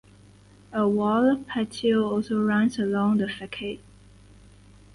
A 0.73 0.89
walled 0.89 1.45
patio 1.45 2.09
also 2.09 2.41
runs 2.41 2.79
along 2.79 3.17
the 3.19 3.29
facade. 3.29 3.77